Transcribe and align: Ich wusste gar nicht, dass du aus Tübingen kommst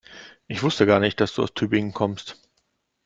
Ich 0.47 0.63
wusste 0.63 0.87
gar 0.87 0.99
nicht, 0.99 1.21
dass 1.21 1.35
du 1.35 1.43
aus 1.43 1.53
Tübingen 1.53 1.93
kommst 1.93 2.41